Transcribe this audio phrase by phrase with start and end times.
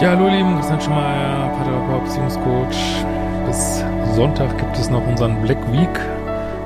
[0.00, 3.04] Ja, hallo Lieben, Christian Schmeier, Paterappa, Beziehungscoach.
[3.46, 3.84] Bis
[4.16, 6.00] Sonntag gibt es noch unseren Black Week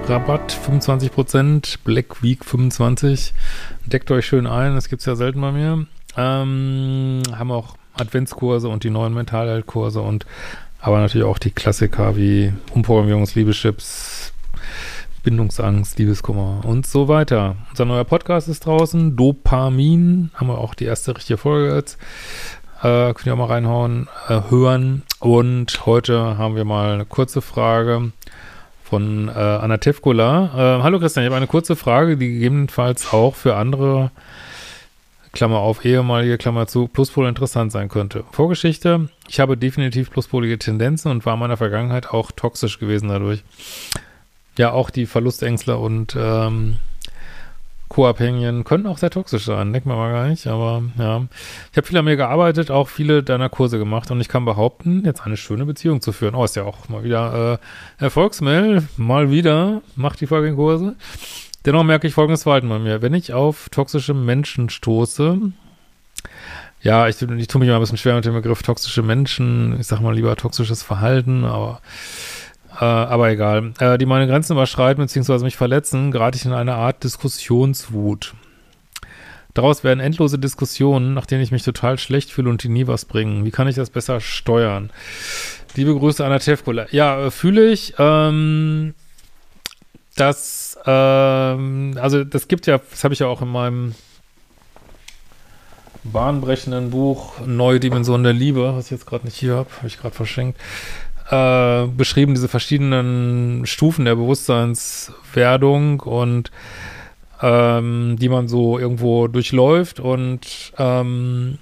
[0.08, 3.34] Rabatt, 25%, Black Week 25.
[3.86, 5.84] Deckt euch schön ein, das gibt's ja selten bei mir.
[6.16, 10.26] Ähm, haben auch Adventskurse und die neuen Mentalheilkurse und
[10.80, 14.32] aber natürlich auch die Klassiker wie Umprogrammierungs-Liebeschips,
[15.24, 17.56] Bindungsangst, Liebeskummer und so weiter.
[17.70, 21.98] Unser neuer Podcast ist draußen, Dopamin, haben wir auch die erste richtige Folge jetzt.
[22.84, 25.04] Äh, könnt ihr auch mal reinhauen, äh, hören.
[25.18, 28.12] Und heute haben wir mal eine kurze Frage
[28.84, 30.50] von äh, Anna Tevkola.
[30.54, 34.10] Äh, hallo Christian, ich habe eine kurze Frage, die gegebenenfalls auch für andere,
[35.32, 38.22] Klammer auf, ehemalige, Klammer zu, Pluspol interessant sein könnte.
[38.32, 43.44] Vorgeschichte, ich habe definitiv pluspolige Tendenzen und war in meiner Vergangenheit auch toxisch gewesen dadurch.
[44.58, 46.76] Ja, auch die Verlustängstler und ähm,
[47.94, 51.26] Co-Abhängigen können auch sehr toxisch sein, denkt man mal gar nicht, aber ja.
[51.70, 55.04] Ich habe viel an mir gearbeitet, auch viele deiner Kurse gemacht und ich kann behaupten,
[55.04, 56.34] jetzt eine schöne Beziehung zu führen.
[56.34, 57.60] Oh, ist ja auch mal wieder
[58.00, 60.96] äh, Erfolgsmail, mal wieder, macht die folgenden Kurse.
[61.66, 63.00] Dennoch merke ich folgendes Verhalten bei mir.
[63.00, 65.52] Wenn ich auf toxische Menschen stoße,
[66.82, 69.86] ja, ich, ich tue mich mal ein bisschen schwer mit dem Begriff toxische Menschen, ich
[69.86, 71.80] sag mal lieber toxisches Verhalten, aber
[72.80, 73.72] äh, aber egal.
[73.78, 75.44] Äh, die meine Grenzen überschreiten bzw.
[75.44, 78.34] mich verletzen, gerate ich in eine Art Diskussionswut.
[79.54, 83.04] Daraus werden endlose Diskussionen, nach denen ich mich total schlecht fühle und die nie was
[83.04, 83.44] bringen.
[83.44, 84.90] Wie kann ich das besser steuern?
[85.76, 86.86] Liebe Grüße Anna Tevkola.
[86.90, 88.94] Ja, äh, fühle ich, ähm,
[90.16, 93.94] dass, ähm, also das gibt ja, das habe ich ja auch in meinem
[96.04, 99.98] bahnbrechenden Buch Neue Dimensionen der Liebe, was ich jetzt gerade nicht hier habe, habe ich
[99.98, 100.60] gerade verschenkt,
[101.30, 106.50] äh, beschrieben, diese verschiedenen Stufen der Bewusstseinswerdung und
[107.42, 111.58] ähm, die man so irgendwo durchläuft und ähm,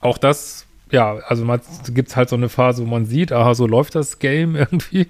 [0.00, 1.60] auch das, ja, also man
[1.92, 5.06] gibt halt so eine Phase, wo man sieht, aha, so läuft das Game irgendwie.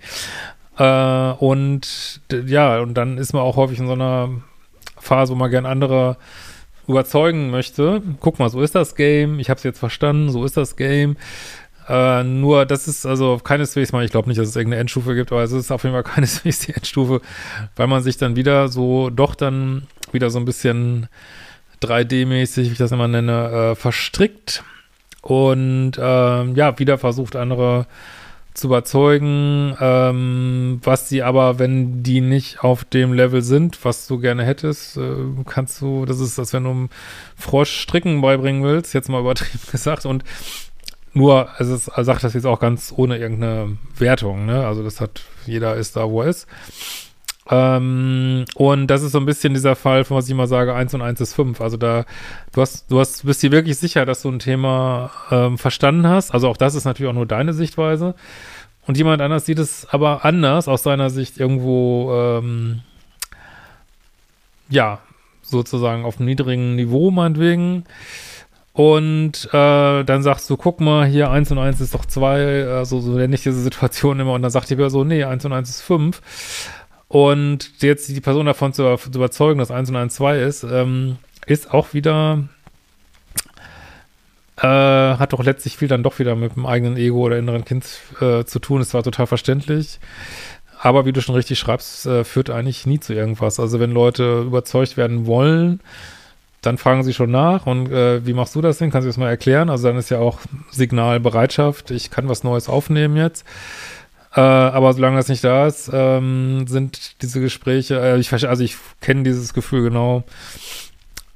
[0.78, 4.30] Äh, und ja, und dann ist man auch häufig in so einer
[4.98, 6.16] Phase, wo man gern andere
[6.86, 8.02] überzeugen möchte.
[8.20, 11.16] Guck mal, so ist das Game, ich habe es jetzt verstanden, so ist das Game.
[11.88, 15.32] Äh, nur, das ist also keineswegs mal, ich glaube nicht, dass es irgendeine Endstufe gibt,
[15.32, 17.20] aber es ist auf jeden Fall keineswegs die Endstufe,
[17.76, 21.08] weil man sich dann wieder so, doch dann wieder so ein bisschen
[21.82, 24.62] 3D-mäßig, wie ich das immer nenne, äh, verstrickt
[25.22, 27.86] und äh, ja, wieder versucht, andere
[28.54, 34.18] zu überzeugen, ähm, was sie aber, wenn die nicht auf dem Level sind, was du
[34.18, 35.14] gerne hättest, äh,
[35.46, 36.88] kannst du, das ist, als wenn du einem
[37.34, 40.22] Frosch Stricken beibringen willst, jetzt mal übertrieben gesagt, und
[41.14, 44.66] nur, es sagt das jetzt auch ganz ohne irgendeine Wertung, ne?
[44.66, 46.46] Also das hat, jeder ist da, wo er ist.
[47.50, 50.94] Ähm, und das ist so ein bisschen dieser Fall, von was ich immer sage, 1
[50.94, 51.60] und 1 ist 5.
[51.60, 52.06] Also da,
[52.52, 56.32] du hast, du hast, bist dir wirklich sicher, dass du ein Thema ähm, verstanden hast.
[56.32, 58.14] Also auch das ist natürlich auch nur deine Sichtweise.
[58.86, 62.80] Und jemand anders sieht es aber anders, aus seiner Sicht irgendwo, ähm,
[64.68, 65.00] ja,
[65.42, 67.84] sozusagen auf einem niedrigen Niveau meinetwegen.
[68.72, 73.00] Und äh, dann sagst du, guck mal, hier 1 und 1 ist doch 2, also
[73.00, 74.32] so nenne ich diese Situation immer.
[74.32, 76.22] Und dann sagt die Person, nee, 1 und 1 ist 5.
[77.08, 81.18] Und jetzt die Person davon zu, zu überzeugen, dass 1 und 1 2 ist, ähm,
[81.44, 82.44] ist auch wieder,
[84.56, 87.84] äh, hat doch letztlich viel dann doch wieder mit dem eigenen Ego oder inneren Kind
[88.22, 88.80] äh, zu tun.
[88.80, 90.00] Es war total verständlich.
[90.80, 93.60] Aber wie du schon richtig schreibst, äh, führt eigentlich nie zu irgendwas.
[93.60, 95.80] Also wenn Leute überzeugt werden wollen,
[96.62, 98.90] dann fragen sie schon nach und äh, wie machst du das denn?
[98.90, 99.68] Kannst du das mal erklären?
[99.68, 100.38] Also dann ist ja auch
[100.70, 103.44] Signalbereitschaft, ich kann was Neues aufnehmen jetzt.
[104.34, 108.76] Äh, aber solange das nicht da ist, ähm, sind diese Gespräche, äh, ich also ich
[109.00, 110.22] kenne dieses Gefühl genau,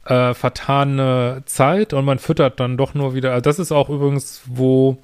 [0.06, 3.32] äh, vertane Zeit und man füttert dann doch nur wieder.
[3.32, 4.96] Also das ist auch übrigens, wo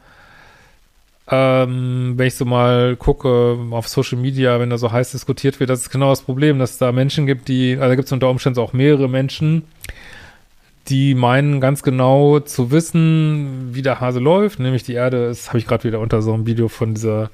[1.31, 5.71] ähm, wenn ich so mal gucke auf Social Media, wenn da so heiß diskutiert wird,
[5.71, 8.13] das ist genau das Problem, dass es da Menschen gibt, die, also da gibt es
[8.13, 9.63] unter Umständen auch mehrere Menschen,
[10.89, 15.59] die meinen ganz genau zu wissen, wie der Hase läuft, nämlich die Erde ist, habe
[15.59, 17.31] ich gerade wieder unter so einem Video von dieser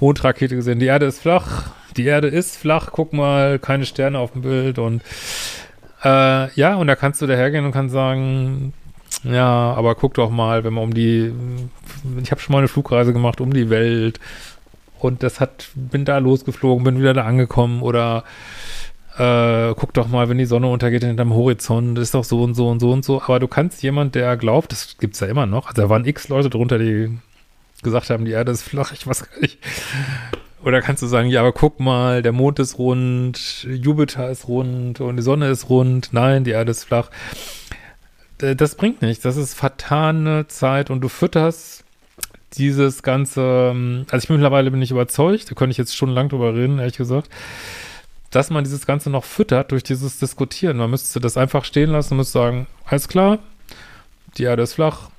[0.00, 4.32] Mondrakete gesehen, die Erde ist flach, die Erde ist flach, guck mal, keine Sterne auf
[4.32, 5.02] dem Bild und
[6.04, 8.72] äh, ja, und da kannst du dahergehen und kannst sagen,
[9.30, 11.32] ja, aber guck doch mal, wenn man um die,
[12.22, 14.20] ich habe schon mal eine Flugreise gemacht um die Welt
[14.98, 18.24] und das hat, bin da losgeflogen, bin wieder da angekommen oder
[19.18, 22.68] äh, guck doch mal, wenn die Sonne untergeht hinterm Horizont, ist doch so und so
[22.68, 23.22] und so und so.
[23.22, 26.28] Aber du kannst jemand, der glaubt, das gibt's ja immer noch, also da waren x
[26.28, 27.18] Leute drunter, die
[27.82, 29.58] gesagt haben, die Erde ist flach, ich weiß gar nicht.
[30.64, 35.00] Oder kannst du sagen, ja, aber guck mal, der Mond ist rund, Jupiter ist rund
[35.00, 36.08] und die Sonne ist rund.
[36.12, 37.10] Nein, die Erde ist flach.
[38.40, 39.22] Äh, das bringt nichts.
[39.22, 41.84] Das ist vertane Zeit und du fütterst
[42.54, 46.10] dieses ganze, ähm, also ich bin mittlerweile bin ich überzeugt, da könnte ich jetzt schon
[46.10, 47.28] lang drüber reden, ehrlich gesagt,
[48.30, 50.76] dass man dieses Ganze noch füttert durch dieses Diskutieren.
[50.76, 53.38] Man müsste das einfach stehen lassen und müsste sagen, alles klar,
[54.36, 55.10] die Erde ist flach.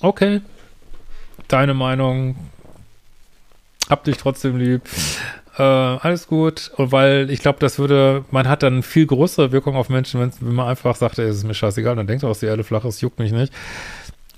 [0.00, 0.40] Okay,
[1.48, 2.36] deine Meinung,
[3.88, 4.82] hab dich trotzdem lieb.
[5.58, 6.70] Äh, alles gut.
[6.76, 10.68] Weil ich glaube, das würde, man hat dann viel größere Wirkung auf Menschen, wenn man
[10.68, 13.18] einfach sagt, ey, es ist mir scheißegal, dann denkt auch, die Erde flach ist, juckt
[13.18, 13.52] mich nicht.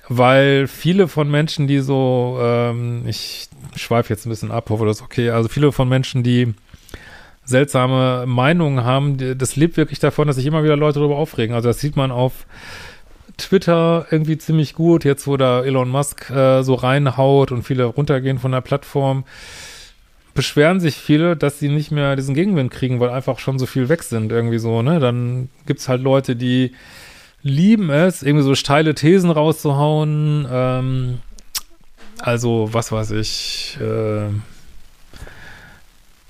[0.08, 4.98] Weil viele von Menschen, die so, ähm, ich schweife jetzt ein bisschen ab, hoffe, das
[4.98, 6.54] ist okay, also viele von Menschen, die
[7.44, 11.54] seltsame Meinungen haben, das lebt wirklich davon, dass sich immer wieder Leute darüber aufregen.
[11.54, 12.46] Also das sieht man auf
[13.36, 18.38] Twitter irgendwie ziemlich gut, jetzt wo da Elon Musk äh, so reinhaut und viele runtergehen
[18.38, 19.24] von der Plattform,
[20.34, 23.88] beschweren sich viele, dass sie nicht mehr diesen Gegenwind kriegen, weil einfach schon so viel
[23.88, 24.98] weg sind irgendwie so, ne?
[24.98, 26.72] Dann gibt's halt Leute, die
[27.42, 31.18] lieben es, irgendwie so steile Thesen rauszuhauen, ähm,
[32.20, 34.28] also, was weiß ich, äh,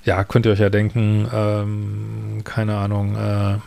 [0.05, 3.59] ja, könnt ihr euch ja denken, ähm, keine Ahnung, äh,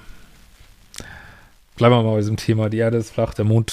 [1.76, 3.72] bleiben wir mal bei diesem Thema, die Erde ist flach, der Mond,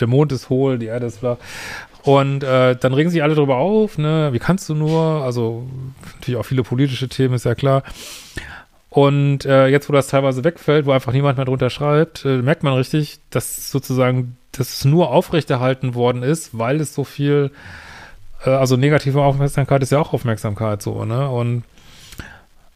[0.00, 1.38] der Mond ist hohl, die Erde ist flach.
[2.04, 5.66] Und äh, dann regen sich alle darüber auf, ne, wie kannst du nur, also
[6.16, 7.82] natürlich auch viele politische Themen, ist ja klar.
[8.90, 12.62] Und äh, jetzt, wo das teilweise wegfällt, wo einfach niemand mehr drunter schreibt, äh, merkt
[12.62, 17.50] man richtig, dass sozusagen, dass es nur aufrechterhalten worden ist, weil es so viel,
[18.44, 21.28] äh, also negative Aufmerksamkeit ist ja auch Aufmerksamkeit so, ne?
[21.30, 21.64] Und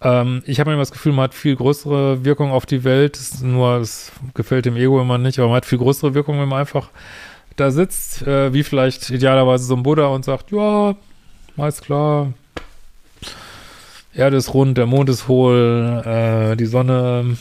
[0.00, 3.16] ähm, ich habe immer das Gefühl, man hat viel größere Wirkung auf die Welt.
[3.16, 6.48] Das nur, es gefällt dem Ego immer nicht, aber man hat viel größere Wirkung, wenn
[6.48, 6.88] man einfach
[7.60, 10.94] da sitzt, äh, wie vielleicht idealerweise so ein Buddha und sagt, ja,
[11.56, 12.32] alles klar,
[14.14, 17.36] Erde ist rund, der Mond ist hohl, äh, die Sonne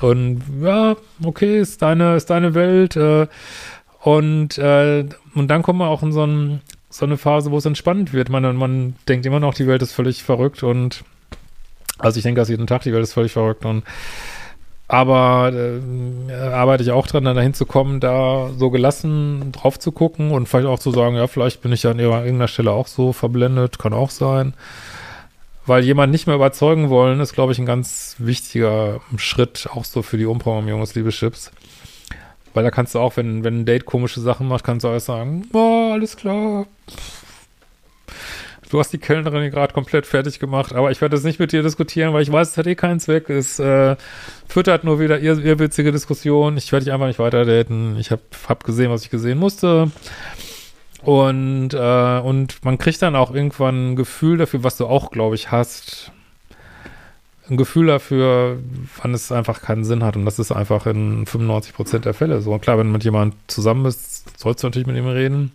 [0.00, 3.26] und ja, okay, ist deine, ist deine Welt äh,
[4.02, 5.04] und, äh,
[5.34, 6.60] und dann kommen wir auch in so, ein,
[6.90, 8.28] so eine Phase, wo es entspannt wird.
[8.28, 11.02] Man, man denkt immer noch, die Welt ist völlig verrückt und
[11.98, 13.82] also ich denke das jeden Tag, die Welt ist völlig verrückt und
[14.88, 19.90] aber äh, arbeite ich auch dran, dann dahin zu kommen, da so gelassen drauf zu
[19.90, 23.12] gucken und vielleicht auch zu sagen, ja, vielleicht bin ich an irgendeiner Stelle auch so
[23.12, 24.54] verblendet, kann auch sein.
[25.66, 30.02] Weil jemand nicht mehr überzeugen wollen, ist, glaube ich, ein ganz wichtiger Schritt, auch so
[30.02, 31.50] für die Umprogrammierung des Liebeschips.
[32.54, 35.06] Weil da kannst du auch, wenn, wenn ein Date komische Sachen macht, kannst du alles
[35.06, 36.66] sagen, oh, alles klar,
[38.68, 41.62] Du hast die Kellnerin gerade komplett fertig gemacht, aber ich werde das nicht mit dir
[41.62, 43.30] diskutieren, weil ich weiß, es hat eh keinen Zweck.
[43.30, 43.96] Es äh,
[44.48, 46.56] füttert nur wieder ihr, ihr witzige Diskussion.
[46.56, 47.96] Ich werde dich einfach nicht weiter daten.
[47.98, 49.90] Ich habe hab gesehen, was ich gesehen musste.
[51.02, 55.36] Und, äh, und man kriegt dann auch irgendwann ein Gefühl dafür, was du auch, glaube
[55.36, 56.10] ich, hast.
[57.48, 58.58] Ein Gefühl dafür,
[59.00, 60.16] wann es einfach keinen Sinn hat.
[60.16, 62.52] Und das ist einfach in 95 Prozent der Fälle so.
[62.52, 65.52] Und klar, wenn du mit jemandem zusammen bist, sollst du natürlich mit ihm reden.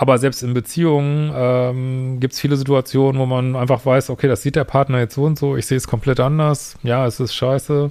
[0.00, 4.40] Aber selbst in Beziehungen ähm, gibt es viele Situationen, wo man einfach weiß, okay, das
[4.40, 6.78] sieht der Partner jetzt so und so, ich sehe es komplett anders.
[6.82, 7.90] Ja, es ist scheiße.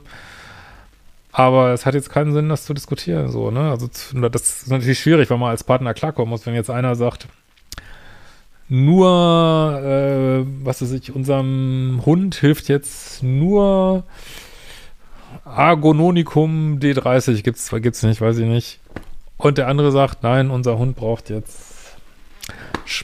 [1.31, 3.69] Aber es hat jetzt keinen Sinn, das zu diskutieren, so, ne?
[3.69, 3.87] Also,
[4.27, 7.27] das ist natürlich schwierig, weil man als Partner klarkommen muss, wenn jetzt einer sagt,
[8.69, 14.03] nur, äh, was weiß ich, unserem Hund hilft jetzt nur
[15.45, 18.79] Argononicum D30, gibt's, gibt's nicht, weiß ich nicht.
[19.37, 21.78] Und der andere sagt, nein, unser Hund braucht jetzt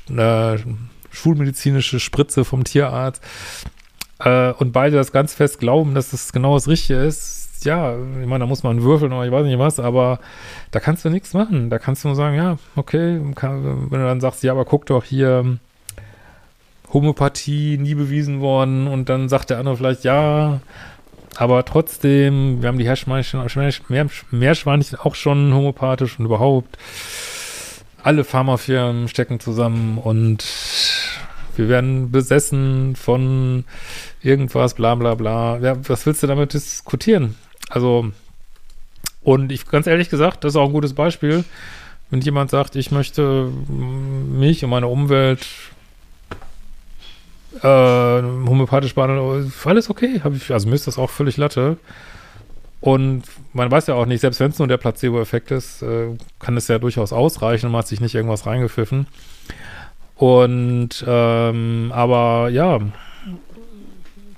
[0.09, 0.57] äh,
[1.11, 3.23] schulmedizinische Spritze vom Tierarzt.
[4.19, 8.27] Äh, und beide das ganz fest glauben, dass das genau das Richtige ist, ja, ich
[8.27, 10.19] meine, da muss man würfeln oder ich weiß nicht was, aber
[10.71, 11.69] da kannst du nichts machen.
[11.69, 14.85] Da kannst du nur sagen, ja, okay, kann, wenn du dann sagst, ja, aber guck
[14.85, 15.57] doch hier,
[16.93, 18.87] Homöopathie nie bewiesen worden.
[18.87, 20.61] Und dann sagt der andere vielleicht, ja,
[21.37, 23.41] aber trotzdem, wir haben die Meerschweinchen,
[24.31, 26.77] Meerschweinchen auch schon homöopathisch und überhaupt
[28.05, 30.45] alle Pharmafirmen stecken zusammen und
[31.55, 33.65] wir werden besessen von
[34.21, 35.57] irgendwas, bla bla bla.
[35.57, 37.33] Ja, was willst du damit diskutieren?
[37.67, 38.11] Also,
[39.23, 41.45] und ich, ganz ehrlich gesagt, das ist auch ein gutes Beispiel,
[42.11, 45.47] wenn jemand sagt, ich möchte mich und meine Umwelt
[47.63, 51.77] äh, homöopathisch behandeln, alles okay, ich, also mir ist das auch völlig Latte.
[52.85, 56.55] Und man weiß ja auch nicht, selbst wenn es nur der Placebo-Effekt ist, äh, kann
[56.55, 59.07] es ja durchaus ausreichen und man hat sich nicht irgendwas reingepfiffen.
[60.17, 62.79] Und, ähm, aber ja,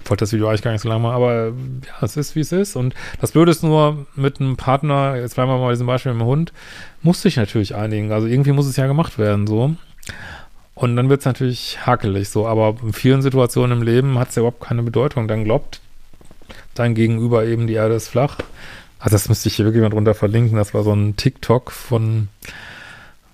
[0.05, 2.53] wollte das Video eigentlich gar nicht so lange machen, aber ja, es ist, wie es
[2.53, 2.77] ist.
[2.77, 6.13] Und das Blöde ist nur, mit einem Partner, jetzt bleiben wir mal bei diesem Beispiel
[6.13, 6.53] mit dem Hund,
[7.01, 8.13] muss sich natürlich einigen.
[8.13, 9.75] Also irgendwie muss es ja gemacht werden, so.
[10.73, 12.47] Und dann wird es natürlich hakelig, so.
[12.47, 15.27] Aber in vielen Situationen im Leben hat es ja überhaupt keine Bedeutung.
[15.27, 15.81] Dann glaubt
[16.73, 18.37] dein Gegenüber eben, die Erde ist flach.
[18.99, 20.57] Also das müsste ich hier wirklich mal drunter verlinken.
[20.57, 22.29] Das war so ein TikTok von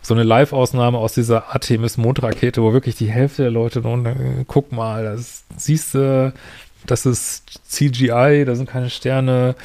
[0.02, 4.16] so eine Live-Ausnahme aus dieser Artemis-Mondrakete, wo wirklich die Hälfte der Leute drunter,
[4.48, 6.34] guck mal, das siehst du,
[6.86, 9.56] das ist CGI, da sind keine Sterne.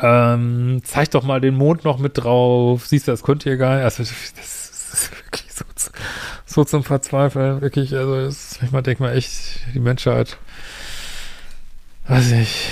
[0.00, 2.86] Ähm, zeig doch mal den Mond noch mit drauf.
[2.86, 3.62] Siehst du, das könnt ihr nicht.
[3.62, 5.64] Also, das ist wirklich so,
[6.46, 7.60] so zum Verzweifeln.
[7.60, 10.38] Wirklich, also, das, manchmal denkt man echt, die Menschheit,
[12.08, 12.70] weiß ich,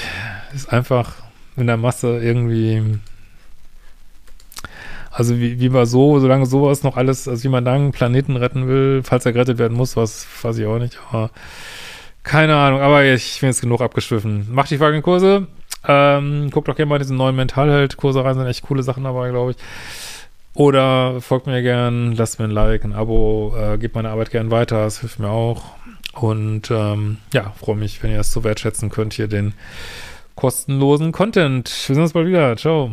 [0.55, 1.15] ist einfach
[1.57, 2.99] in der Masse irgendwie
[5.19, 8.69] also wie, wie war so, solange sowas noch alles, also wie man dann Planeten retten
[8.69, 11.31] will, falls er gerettet werden muss, was weiß ich auch nicht, aber
[12.23, 14.47] keine Ahnung, aber ich bin jetzt genug abgeschwiffen.
[14.53, 15.49] Macht die folgenden Kurse.
[15.87, 19.53] Ähm, guckt doch gerne mal diesen neuen Mentalheld-Kurse rein, sind echt coole Sachen dabei, glaube
[19.53, 19.57] ich.
[20.59, 24.51] Oder folgt mir gern, lasst mir ein Like, ein Abo, äh, gebt meine Arbeit gern
[24.51, 25.63] weiter, das hilft mir auch.
[26.15, 29.55] Und ähm, ja, freue mich, wenn ihr es so wertschätzen könnt, hier den
[30.35, 31.69] kostenlosen Content.
[31.87, 32.57] Wir sehen uns bald wieder.
[32.57, 32.91] Ciao.